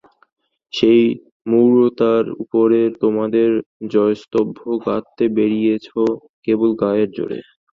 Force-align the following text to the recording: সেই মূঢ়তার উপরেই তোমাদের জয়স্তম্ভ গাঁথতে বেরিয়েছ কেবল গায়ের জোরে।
সেই 0.73 1.01
মূঢ়তার 1.49 2.25
উপরেই 2.43 2.89
তোমাদের 3.01 3.49
জয়স্তম্ভ 3.91 4.57
গাঁথতে 4.85 5.23
বেরিয়েছ 5.37 5.87
কেবল 6.45 6.69
গায়ের 6.81 7.09
জোরে। 7.17 7.39